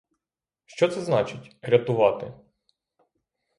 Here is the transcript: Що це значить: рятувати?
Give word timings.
Що 0.65 0.87
це 0.87 1.01
значить: 1.01 1.55
рятувати? 1.61 2.33